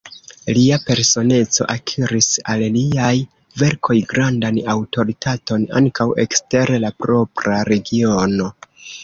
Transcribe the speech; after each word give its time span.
Lia 0.57 0.77
personeco 0.85 1.67
akiris 1.73 2.29
al 2.53 2.63
liaj 2.77 3.11
verkoj 3.65 3.99
grandan 4.15 4.59
aŭtoritaton 4.75 5.69
ankaŭ 5.83 6.09
ekster 6.25 6.75
la 6.87 6.93
propra 7.07 7.61
regiono. 7.73 8.51